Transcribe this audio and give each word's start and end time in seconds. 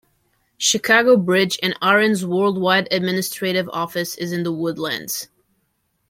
Chicago 0.57 1.15
Bridge 1.15 1.59
and 1.61 1.77
Iron's 1.79 2.25
worldwide 2.25 2.87
administrative 2.89 3.69
office 3.69 4.17
is 4.17 4.31
in 4.31 4.41
The 4.41 4.51
Woodlands. 4.51 5.27